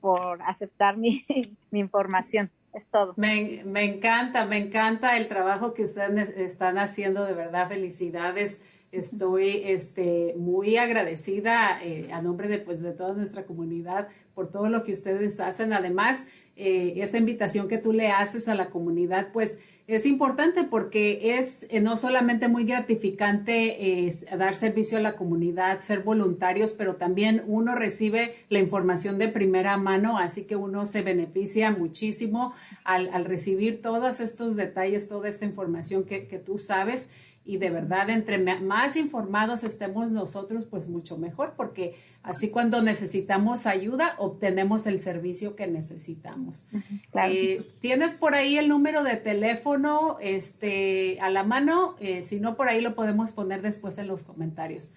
[0.00, 1.24] por aceptar mi,
[1.70, 2.50] mi información.
[2.74, 3.14] Es todo.
[3.16, 8.60] Me, me encanta, me encanta el trabajo que ustedes están haciendo, de verdad, felicidades
[8.96, 14.68] Estoy este, muy agradecida eh, a nombre de, pues, de toda nuestra comunidad por todo
[14.68, 15.72] lo que ustedes hacen.
[15.72, 21.38] Además, eh, esta invitación que tú le haces a la comunidad, pues es importante porque
[21.38, 27.42] es eh, no solamente muy gratificante dar servicio a la comunidad, ser voluntarios, pero también
[27.46, 32.54] uno recibe la información de primera mano, así que uno se beneficia muchísimo
[32.84, 37.10] al, al recibir todos estos detalles, toda esta información que, que tú sabes
[37.46, 43.66] y de verdad entre más informados estemos nosotros, pues mucho mejor, porque así cuando necesitamos
[43.66, 46.68] ayuda, obtenemos el servicio que necesitamos.
[47.14, 51.94] Eh, ¿Tienes por ahí el número de teléfono este, a la mano?
[52.00, 54.90] Eh, si no, por ahí lo podemos poner después en los comentarios.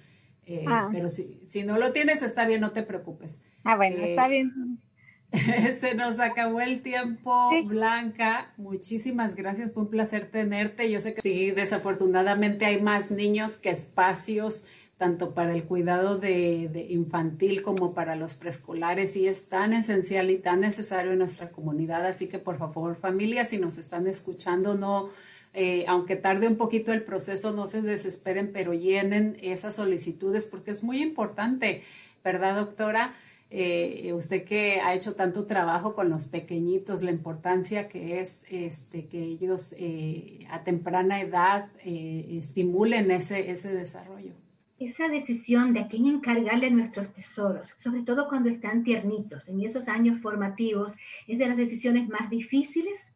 [0.47, 0.89] Eh, ah.
[0.91, 3.41] Pero si, si no lo tienes, está bien, no te preocupes.
[3.63, 4.79] Ah, bueno, está bien.
[5.79, 8.51] Se nos acabó el tiempo, Blanca.
[8.57, 10.89] Muchísimas gracias, fue un placer tenerte.
[10.89, 14.65] Yo sé que sí, desafortunadamente hay más niños que espacios,
[14.97, 20.39] tanto para el cuidado de, infantil como para los preescolares, y es tan esencial y
[20.39, 22.05] tan necesario en nuestra comunidad.
[22.07, 25.09] Así que, por favor, familia, si nos están escuchando, no,
[25.53, 30.71] eh, aunque tarde un poquito el proceso, no se desesperen, pero llenen esas solicitudes porque
[30.71, 31.83] es muy importante,
[32.23, 33.13] ¿verdad, doctora?
[33.51, 39.07] Eh, usted que ha hecho tanto trabajo con los pequeñitos, la importancia que es este,
[39.07, 44.33] que ellos eh, a temprana edad eh, estimulen ese, ese desarrollo.
[44.77, 49.87] esa decisión de a quién encargarle nuestros tesoros, sobre todo cuando están tiernitos, en esos
[49.87, 50.95] años formativos,
[51.27, 53.13] es de las decisiones más difíciles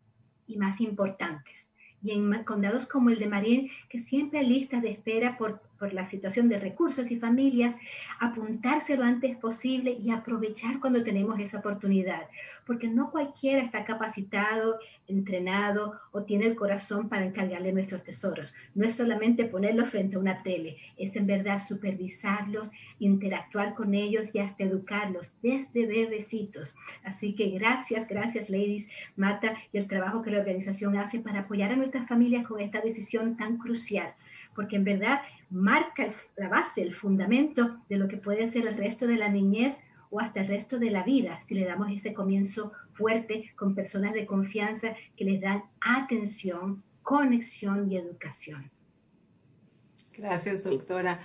[0.47, 1.69] y más importantes.
[2.01, 5.61] Y en condados como el de Marín, que siempre hay listas de espera por
[5.91, 7.77] la situación de recursos y familias,
[8.19, 12.29] apuntarse lo antes posible y aprovechar cuando tenemos esa oportunidad,
[12.65, 18.53] porque no cualquiera está capacitado, entrenado o tiene el corazón para encargarle nuestros tesoros.
[18.75, 24.33] No es solamente ponerlos frente a una tele, es en verdad supervisarlos, interactuar con ellos
[24.33, 26.75] y hasta educarlos desde bebecitos.
[27.03, 31.71] Así que gracias, gracias, ladies, Mata, y el trabajo que la organización hace para apoyar
[31.71, 34.13] a nuestras familias con esta decisión tan crucial
[34.55, 35.21] porque en verdad
[35.53, 39.79] marca la base, el fundamento de lo que puede ser el resto de la niñez
[40.09, 44.13] o hasta el resto de la vida, si le damos este comienzo fuerte con personas
[44.13, 48.71] de confianza que les dan atención, conexión y educación.
[50.15, 51.19] Gracias, doctora.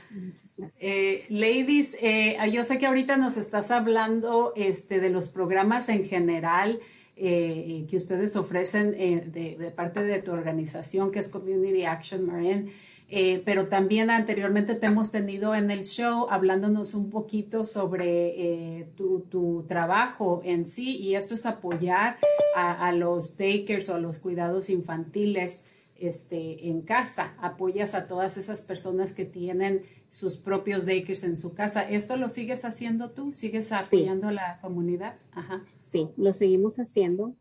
[0.78, 6.04] Eh, ladies, eh, yo sé que ahorita nos estás hablando este, de los programas en
[6.04, 6.80] general
[7.16, 12.70] eh, que ustedes ofrecen de, de, parte de tu organización, que es Community Action Marine.
[13.10, 18.88] Eh, pero también anteriormente te hemos tenido en el show hablándonos un poquito sobre eh,
[18.96, 22.18] tu, tu, trabajo en sí y esto es apoyar
[22.54, 25.64] a, a, los daycares o a los cuidados infantiles
[25.98, 31.54] este, en casa, apoyas a todas esas personas que tienen sus propios daycares en su
[31.54, 31.88] casa.
[31.88, 33.32] ¿Esto lo sigues haciendo tú?
[33.32, 35.16] ¿Sigues apoyando a la comunidad?
[35.32, 35.64] Ajá.
[35.88, 37.34] Sí, lo seguimos haciendo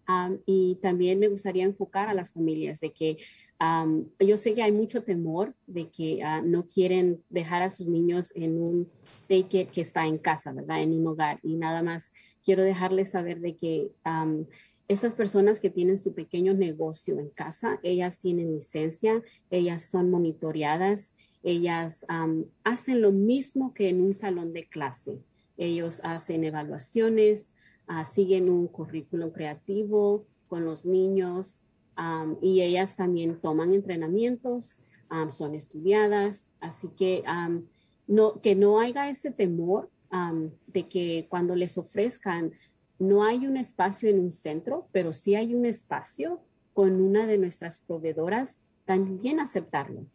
[0.45, 3.17] y también me gustaría enfocar a las familias de que
[4.19, 8.31] yo sé que hay mucho temor de que ah, no quieren dejar a sus niños
[8.35, 8.89] en un
[9.27, 10.81] daycare que está en casa, ¿verdad?
[10.81, 11.39] En un hogar.
[11.43, 13.91] Y nada más quiero dejarles saber de que
[14.87, 21.13] estas personas que tienen su pequeño negocio en casa, ellas tienen licencia, ellas son monitoreadas,
[21.43, 22.05] ellas
[22.63, 25.19] hacen lo mismo que en un salón de clase.
[25.57, 27.51] Ellos hacen evaluaciones,
[27.89, 31.61] uh, siguen un currículum creativo con los niños,
[32.41, 34.77] y ellas también toman entrenamientos,
[35.31, 37.23] son estudiadas, así que
[38.05, 39.89] no, que no haya ese temor
[40.67, 42.51] de que cuando les ofrezcan,
[42.99, 46.39] no hay un espacio en un centro, pero sí hay un espacio
[46.73, 50.05] con una de nuestras proveedoras, también aceptarlo,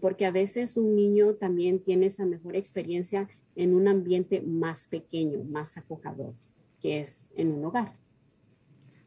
[0.00, 5.44] porque a veces un niño también tiene esa mejor experiencia en un ambiente más pequeño,
[5.44, 6.32] más acogedor,
[6.82, 7.92] que es en un hogar.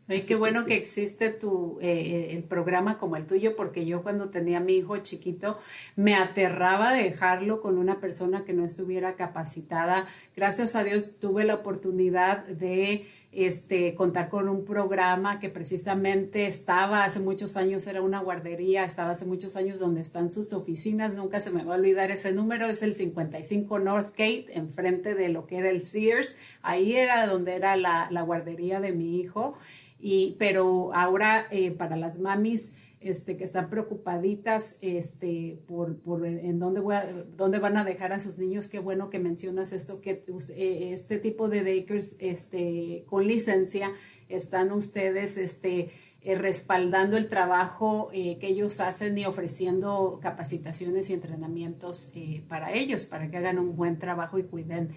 [0.07, 4.03] Ay, qué bueno que, existe tu, eh, eh, el programa como el tuyo, porque yo
[4.03, 5.57] cuando tenía a mi hijo chiquito
[5.95, 10.05] me aterraba dejarlo con una persona que no estuviera capacitada.
[10.35, 17.03] Gracias a Dios tuve la oportunidad de este, contar con un programa que precisamente estaba
[17.03, 21.39] hace muchos años, era una guardería, estaba hace muchos años donde están sus oficinas, nunca
[21.39, 25.57] se me va a olvidar ese número, es el 55 Northgate, enfrente de lo que
[25.57, 29.57] era el Sears, ahí era donde era la, la guardería de mi hijo
[29.99, 36.59] y, pero ahora eh, para las mamis este, que están preocupaditas este, por, por en
[36.59, 36.95] dónde, voy
[37.35, 41.19] dónde van a dejar a sus niños, qué bueno que mencionas esto, que eh, este
[41.19, 43.91] tipo de daycares este, con licencia
[44.27, 45.89] están ustedes este,
[46.21, 52.11] eh, respaldando el trabajo que ellos hacen y ofreciendo capacitaciones y entrenamientos
[52.47, 54.95] para ellos, para que hagan un buen trabajo y cuiden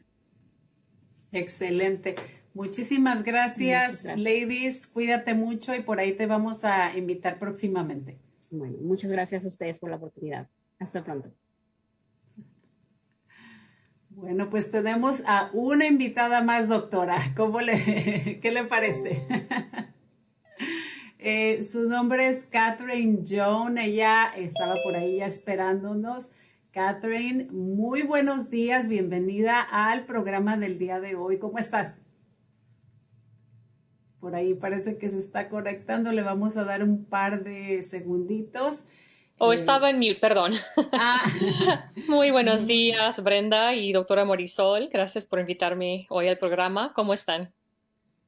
[1.32, 2.41] Excelente.
[2.54, 4.88] Muchísimas gracias, gracias, ladies.
[4.88, 8.18] Cuídate mucho y por ahí te vamos a invitar próximamente.
[8.50, 10.50] Bueno, muchas gracias a ustedes por la oportunidad.
[10.80, 11.32] Hasta pronto.
[14.10, 17.18] Bueno, pues tenemos a una invitada más, doctora.
[17.38, 19.24] ¿Cómo le, qué le parece?
[21.24, 23.78] Eh, su nombre es Catherine Joan.
[23.78, 26.32] Ella estaba por ahí ya esperándonos.
[26.72, 28.88] Catherine, muy buenos días.
[28.88, 31.38] Bienvenida al programa del día de hoy.
[31.38, 32.00] ¿Cómo estás?
[34.22, 36.12] Por ahí parece que se está conectando.
[36.12, 38.86] Le vamos a dar un par de segunditos.
[39.40, 40.54] O estaba en mute, perdón.
[40.94, 41.24] Ah.
[42.08, 44.90] Muy buenos días, Brenda y doctora Morisol.
[44.94, 46.94] Gracias por invitarme hoy al programa.
[46.94, 47.52] ¿Cómo están?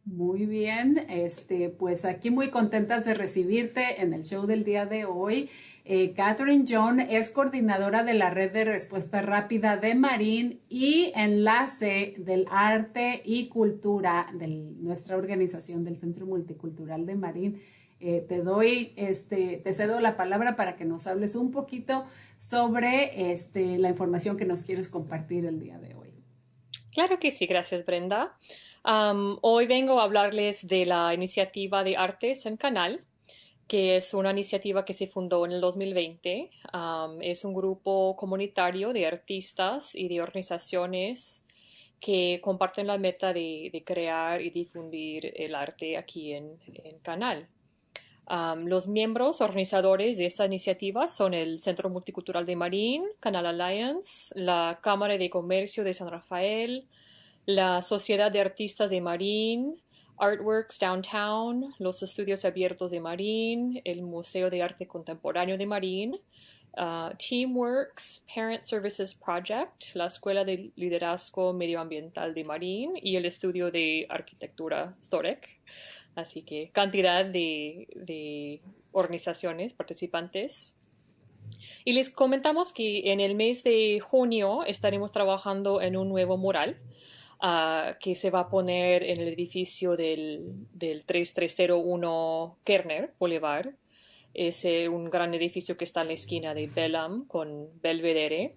[0.06, 5.06] Muy bien, este, pues aquí muy contentas de recibirte en el show del día de
[5.06, 5.50] hoy.
[5.86, 12.14] Eh, Catherine John es coordinadora de la red de respuesta rápida de Marín y enlace
[12.18, 17.62] del arte y cultura de nuestra organización del Centro Multicultural de Marín.
[18.00, 22.06] Eh, te doy, este, te cedo la palabra para que nos hables un poquito
[22.38, 26.14] sobre este, la información que nos quieres compartir el día de hoy.
[26.94, 28.38] Claro que sí, gracias Brenda.
[29.42, 33.06] hoy vengo a hablarles de la iniciativa de Artes en Canal,
[33.74, 36.52] que es una iniciativa que se fundó en el 2020.
[37.22, 41.44] es un grupo comunitario de artistas y de organizaciones
[42.00, 47.48] que comparten la meta de, crear y difundir el arte aquí en, en Canal
[48.58, 54.80] los miembros organizadores de esta iniciativa son el Centro Multicultural de Marín, Canal Alliance, la
[54.84, 56.88] Cámara de Comercio de San Rafael,
[57.48, 59.82] la Sociedad de Artistas de Marín,
[60.18, 66.16] Artworks Downtown, los Estudios Abiertos de Marín, el Museo de Arte Contemporáneo de Marín,
[66.78, 73.72] uh, Teamworks, Parent Services Project, la Escuela de Liderazgo Medioambiental de Marín y el Estudio
[73.72, 75.62] de Arquitectura Storek.
[76.16, 78.62] Así que cantidad de,
[78.92, 80.78] organizaciones participantes.
[81.84, 86.78] Y les comentamos que en el mes de junio estaremos trabajando en un nuevo mural
[87.44, 90.42] ah, que se va a poner en el edificio del,
[90.74, 93.76] del 3301 Kerner Boulevard.
[94.34, 98.56] Es un gran edificio que está en la esquina de Bellam con Belvedere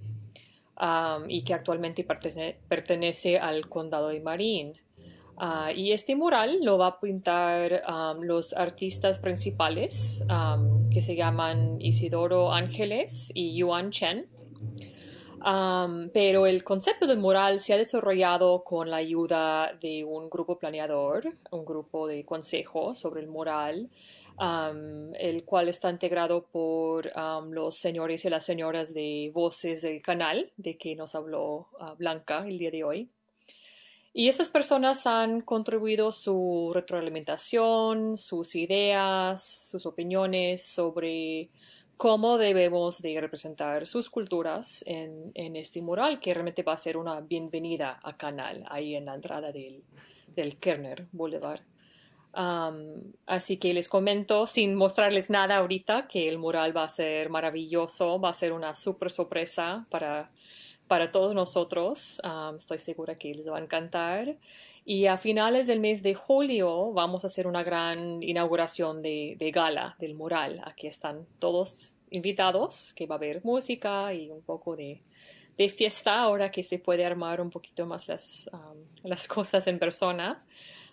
[1.28, 4.74] y que actualmente pertenece al condado de Marín.
[5.38, 7.82] Ah, y este mural lo va a pintar
[8.20, 10.24] los artistas principales
[10.90, 14.26] que se llaman Isidoro Ángeles y Yuan Chen.
[16.12, 21.36] Pero el concepto del mural se ha desarrollado con la ayuda de un grupo planeador,
[21.50, 23.90] un grupo de consejo sobre el mural,
[25.18, 27.12] el cual está integrado por
[27.50, 32.46] los señores y las señoras de voces del canal, de que nos habló ah, Blanca
[32.46, 33.10] el día de hoy.
[34.18, 41.50] Y esas personas han contribuido su retroalimentación, sus ideas, sus opiniones sobre
[41.96, 47.20] cómo debemos de representar sus culturas en, este mural, que realmente va a ser una
[47.20, 49.82] bienvenida a Canal, ahí en la entrada del,
[50.34, 51.60] del Kerner Boulevard.
[53.26, 58.20] así que les comento, sin mostrarles nada ahorita, que el mural va a ser maravilloso,
[58.20, 60.30] va a ser una super sorpresa para
[60.86, 62.20] para todos nosotros.
[62.56, 64.36] estoy segura que les va a encantar.
[64.88, 69.96] Y a finales del mes de julio vamos a hacer una gran inauguración de, gala
[69.98, 70.62] del mural.
[70.64, 75.02] Aquí están todos invitados, que va a haber música y un poco de,
[75.70, 78.48] fiesta ahora que se puede armar un poquito más las,
[79.02, 80.46] las cosas en persona.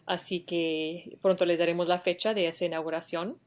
[0.08, 3.38] Así que pronto les daremos la fecha de esa inauguración.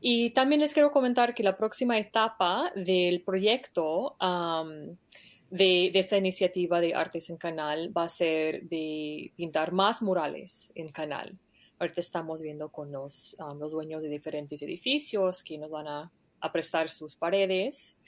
[0.00, 4.16] Y también les quiero comentar que la próxima etapa del proyecto
[5.54, 10.88] de, esta iniciativa de Artes en Canal va a ser de pintar más murales en
[10.88, 11.38] Canal.
[11.78, 16.10] Ahorita estamos viendo con los, um, los dueños de diferentes edificios que nos van a,
[16.52, 17.98] prestar sus paredes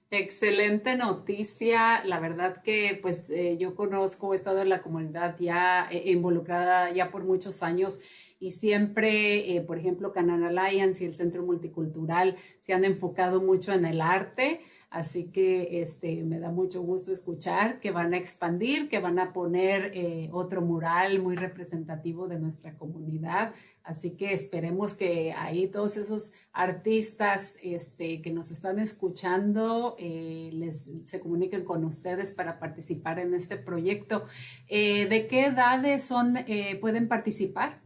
[0.09, 2.05] Excelente noticia.
[2.05, 6.91] La verdad que pues eh, yo conozco, he estado en la comunidad ya eh, involucrada
[6.91, 7.99] ya por muchos años
[8.43, 13.71] y siempre, eh, por ejemplo, Canal Alliance y el Centro Multicultural se han enfocado mucho
[13.71, 14.59] en el arte.
[14.89, 19.31] Así que este, me da mucho gusto escuchar que van a expandir, que van a
[19.31, 23.53] poner eh, otro mural muy representativo de nuestra comunidad.
[23.81, 30.89] Así que esperemos que ahí todos esos artistas este, que nos están escuchando eh, les,
[31.03, 34.25] se comuniquen con ustedes para participar en este proyecto.
[34.69, 36.37] ¿De qué edades son,
[36.81, 37.82] pueden participar?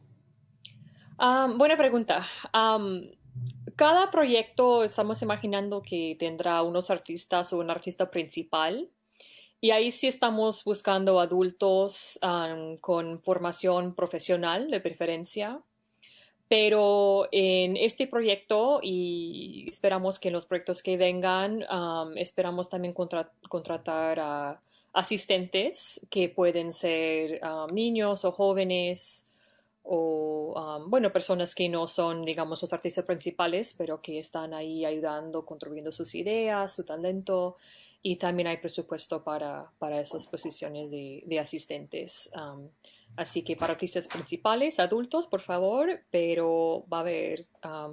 [1.19, 2.23] Ah, buena pregunta.
[3.75, 8.87] Cada proyecto estamos imaginando que tendrá unos artistas o un artista principal.
[9.59, 12.19] Y ahí sí estamos buscando adultos
[12.81, 15.59] con formación profesional de preferencia.
[16.49, 21.65] Pero en este proyecto, y esperamos que en los proyectos que vengan,
[22.15, 24.61] esperamos también contratar a
[24.93, 27.41] asistentes que pueden ser
[27.73, 29.27] niños o jóvenes
[29.89, 35.45] o, bueno, personas que no son, digamos, los artistas principales, pero que están ahí ayudando,
[35.45, 37.55] contribuyendo sus ideas, su talento,
[38.01, 42.29] y también hay presupuesto para, para esas posiciones de, de asistentes.
[43.15, 47.47] así que para artistas principales, adultos, por favor, pero va a haber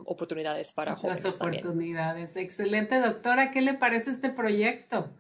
[0.05, 1.25] oportunidades para jóvenes.
[1.25, 2.37] Las oportunidades.
[2.37, 3.51] Excelente, doctora.
[3.51, 5.11] ¿Qué le parece este proyecto?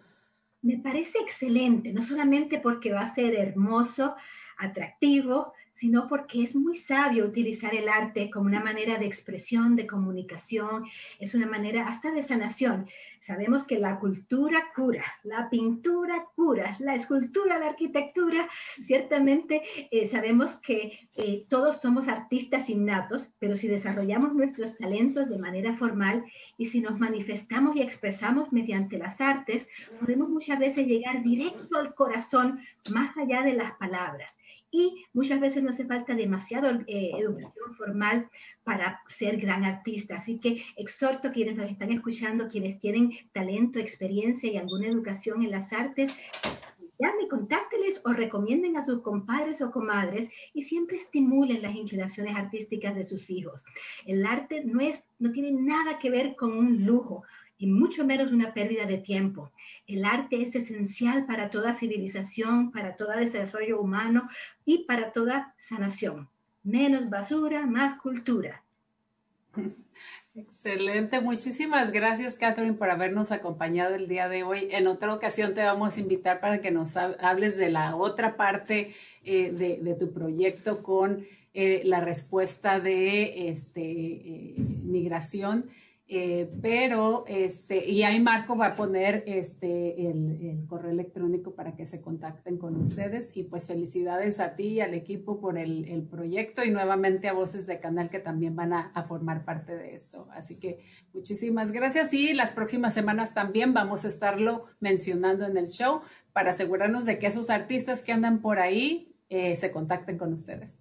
[0.61, 4.14] Me parece excelente, no solamente porque va a ser hermoso,
[4.59, 9.89] atractivo, sino porque es muy sabio utilizar el arte como una manera de expresión, de
[9.89, 10.87] comunicación,
[11.18, 12.87] es una manera hasta de sanación.
[13.18, 18.49] Sabemos que la cultura cura, la pintura cura, la escultura, la arquitectura,
[18.81, 25.39] ciertamente eh, sabemos que eh, todos somos artistas innatos, pero si desarrollamos nuestros talentos de
[25.39, 26.25] manera formal
[26.57, 29.68] y si nos manifestamos y expresamos mediante las artes,
[29.99, 32.61] podemos muchas veces llegar directo al corazón
[32.91, 34.37] más allá de las palabras
[34.75, 38.29] y muchas veces no hace falta demasiado eh, educación formal
[38.64, 40.16] para ser gran artista.
[40.16, 45.45] Así que exhorto a quienes nos están escuchando, quienes tienen talento, experiencia y alguna educación
[45.45, 46.16] en las artes,
[46.99, 52.97] llamen, contácteles o recomienden a sus compadres o comadres y siempre estimulen las inclinaciones artísticas
[52.97, 53.64] de sus hijos.
[54.07, 57.22] El arte no, es, no tiene nada que ver con un lujo
[57.59, 59.52] y mucho menos una pérdida de tiempo.
[59.86, 64.28] El arte es esencial para toda civilización, para todo desarrollo humano
[64.64, 66.28] y para toda sanación.
[66.62, 68.62] Menos basura, más cultura.
[70.36, 74.66] Excelente, muchísimas gracias Catherine por habernos acompañado el día de hoy.
[74.72, 78.96] En otra ocasión te vamos a invitar para que nos hables de la otra parte
[79.22, 81.24] eh, de, tu proyecto con
[81.55, 85.70] eh, la respuesta de este, eh, migración.
[86.07, 91.86] Eh, pero, este, y ahí Marco va a poner este, el, correo electrónico para que
[91.86, 93.34] se contacten con ustedes.
[93.34, 97.66] Y pues felicidades a ti y al equipo por el, proyecto y nuevamente a Voces
[97.66, 100.28] de Canal que también van a, formar parte de esto.
[100.32, 100.80] Así que
[101.12, 106.02] muchísimas gracias y las próximas semanas también vamos a estarlo mencionando en el show
[106.32, 110.80] para asegurarnos de que esos artistas que andan por ahí eh, se contacten con ustedes.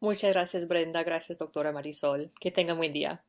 [0.00, 2.32] Muchas gracias Brenda, gracias doctora Marisol.
[2.40, 3.24] Que tengan buen día.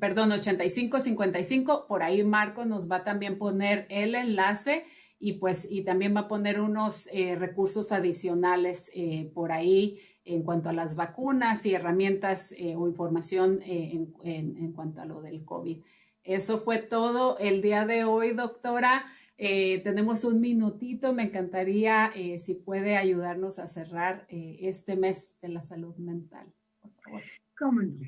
[0.00, 1.86] perdón, 8555.
[1.86, 4.86] Por ahí Marco nos va a también poner el enlace
[5.20, 10.42] y pues y también va a poner unos eh, recursos adicionales eh, por ahí en
[10.42, 15.44] cuanto a las vacunas y herramientas eh, o información en, en, cuanto a lo del
[15.44, 15.78] COVID.
[16.22, 19.06] Eso fue todo el día de hoy, doctora.
[19.38, 21.14] tenemos un minutito.
[21.14, 26.52] Me encantaría si puede ayudarnos a cerrar este mes de la salud mental.
[26.82, 27.22] Por favor.
[27.58, 28.06] ¿Cómo no?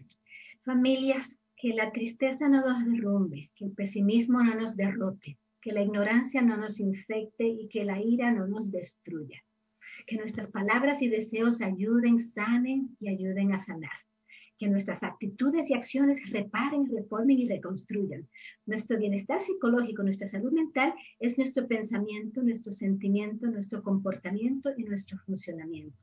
[0.63, 5.83] Familias, que la tristeza no nos derrumbe, que el pesimismo no nos derrote, que la
[5.83, 9.43] ignorancia no nos infecte y que la ira no nos destruya.
[10.07, 13.91] Que nuestras palabras y deseos ayuden, sanen y ayuden a sanar.
[14.59, 18.29] Que nuestras actitudes y acciones reparen, reformen y reconstruyan.
[18.67, 25.19] Nuestro bienestar psicológico, nuestra salud mental es nuestro pensamiento, nuestro sentimiento, nuestro comportamiento y nuestro
[25.19, 25.97] funcionamiento.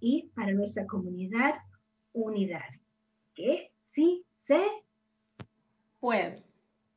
[0.00, 1.54] Y para nuestra comunidad,
[2.12, 2.68] unidad.
[3.34, 3.72] ¿Qué?
[3.84, 4.60] Sí, se
[6.00, 6.47] puede.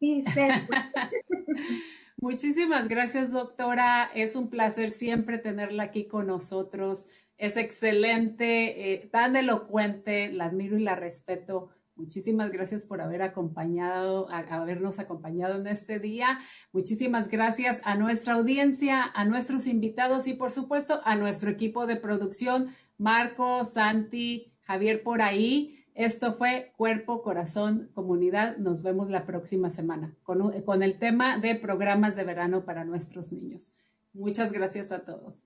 [2.17, 4.09] Muchísimas gracias, doctora.
[4.13, 7.07] Es un placer siempre tenerla aquí con nosotros.
[7.37, 11.69] Es excelente, eh, tan elocuente, la admiro y la respeto.
[11.95, 16.39] Muchísimas gracias por haber acompañado, habernos acompañado en este día.
[16.71, 21.97] Muchísimas gracias a nuestra audiencia, a nuestros invitados y por supuesto a nuestro equipo de
[21.97, 25.80] producción, Marco, Santi, Javier por ahí.
[25.95, 28.57] Esto fue Cuerpo, Corazón, Comunidad.
[28.57, 33.31] Nos vemos la próxima semana con, con, el tema de programas de verano para nuestros
[33.31, 33.71] niños.
[34.13, 35.43] Muchas gracias a todos.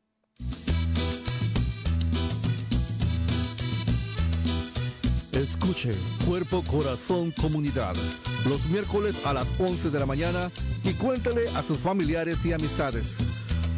[5.32, 5.92] Escuche
[6.26, 7.96] Cuerpo, Corazón, Comunidad
[8.46, 10.52] los miércoles a las 11 de la mañana
[10.84, 13.18] y cuéntele a sus familiares y amistades.